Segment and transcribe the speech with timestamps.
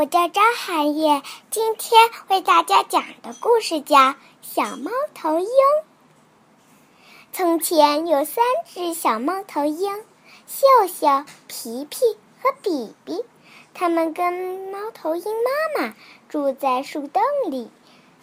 [0.00, 1.20] 我叫张寒叶，
[1.50, 2.00] 今天
[2.30, 3.98] 为大家讲的故事叫
[4.40, 5.46] 《小猫头鹰》。
[7.34, 10.02] 从前有三只小猫头鹰，
[10.46, 11.98] 秀秀、皮皮
[12.40, 13.22] 和比比，
[13.74, 14.32] 它们跟
[14.72, 15.94] 猫头鹰妈妈
[16.30, 17.70] 住在树洞里，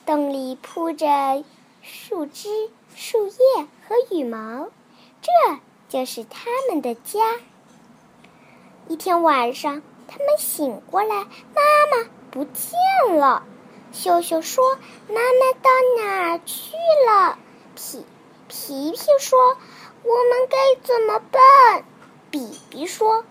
[0.04, 1.44] 洞里铺着
[1.84, 4.70] 树枝、树叶和羽毛，
[5.22, 5.60] 这
[5.90, 7.36] 就是它们的家。
[8.88, 9.84] 一天晚上。
[10.08, 11.62] 他们醒过来，妈
[11.92, 13.44] 妈不见了。
[13.92, 16.76] 秀秀说：“妈妈到哪儿去
[17.08, 17.38] 了？”
[17.76, 18.06] 皮
[18.48, 19.58] 皮皮说
[20.04, 21.86] ：“我们该怎么办？”
[22.32, 23.24] 比比说：“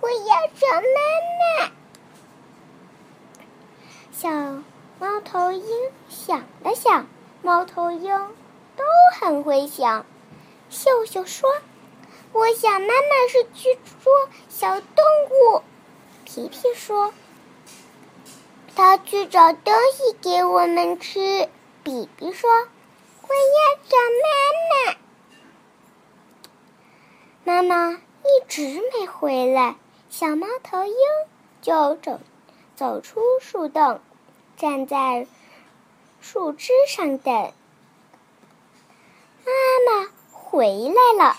[0.00, 1.72] 我要找妈妈。”
[4.12, 4.30] 小
[4.98, 7.06] 猫头鹰想了想，
[7.42, 8.10] 猫头鹰
[8.76, 8.84] 都
[9.18, 10.06] 很会想。
[10.70, 11.50] 秀秀说
[12.32, 14.12] ：“我想妈妈是去捉
[14.48, 15.62] 小动物。”
[16.34, 17.12] 皮皮说
[18.74, 21.50] ：“他去找东西给我们吃。”
[21.84, 22.48] 比比说
[23.20, 24.96] ：“我要找妈妈。”
[27.44, 29.76] 妈妈一直没回来，
[30.08, 30.94] 小猫头鹰
[31.60, 32.18] 就走
[32.76, 34.00] 走出树洞，
[34.56, 35.26] 站在
[36.22, 37.52] 树枝上等。
[39.44, 39.52] 妈
[39.86, 41.36] 妈回来了。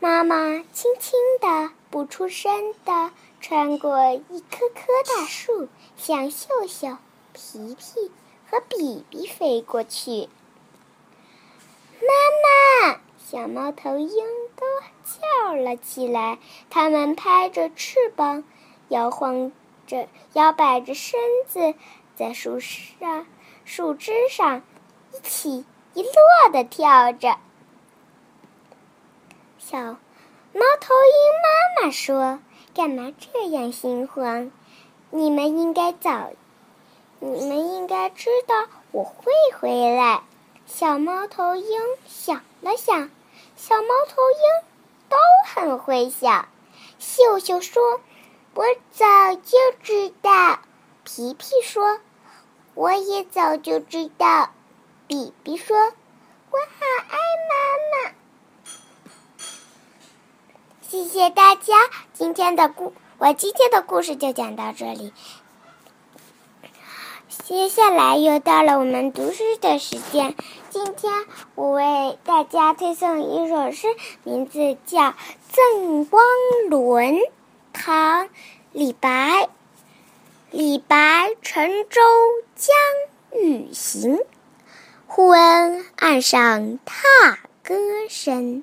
[0.00, 1.72] 妈妈轻轻地。
[1.88, 4.82] 不出声的穿过一棵棵
[5.16, 6.98] 大树，向秀秀、
[7.32, 8.10] 皮皮
[8.50, 10.28] 和比比飞过去。
[12.02, 14.10] 妈妈，小猫头鹰
[14.56, 14.66] 都
[15.04, 16.38] 叫了起来。
[16.68, 18.44] 它们拍着翅膀，
[18.88, 19.52] 摇晃
[19.86, 21.72] 着、摇摆着身子，
[22.14, 23.26] 在树上、
[23.64, 24.62] 树枝上
[25.14, 27.38] 一起一落的跳着。
[29.68, 29.78] 小。
[29.78, 32.38] 猫头鹰妈妈说
[32.72, 34.52] ：“干嘛这样心慌？
[35.10, 36.30] 你们应该早，
[37.18, 40.22] 你们应该知道我会回来。”
[40.66, 43.10] 小猫头鹰想了想，
[43.56, 44.68] 小猫头鹰
[45.08, 45.16] 都
[45.52, 46.48] 很会想。
[47.00, 48.00] 秀秀说
[48.54, 50.60] ：“我早就知道。”
[51.02, 51.98] 皮皮说
[52.74, 54.50] ：“我也早就知道。”
[55.08, 55.76] 比比说
[56.52, 57.18] ：“我好爱
[57.50, 58.14] 妈妈。”
[60.88, 61.74] 谢谢大家，
[62.12, 65.12] 今天的故我今天的故事就讲到这里。
[67.42, 70.36] 接下来又到了我们读诗的时间，
[70.70, 71.12] 今天
[71.56, 73.88] 我为大家推送一首诗，
[74.22, 75.00] 名字叫
[75.50, 76.22] 《赠汪
[76.70, 77.14] 伦》，
[77.72, 78.26] 唐·
[78.70, 79.48] 李白。
[80.52, 82.00] 李白乘舟
[82.54, 82.76] 将
[83.42, 84.20] 欲行，
[85.08, 87.74] 忽闻岸上踏歌
[88.08, 88.62] 声。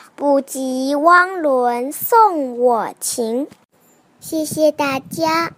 [0.21, 3.47] 不及汪伦送我情，
[4.19, 5.53] 谢谢大家。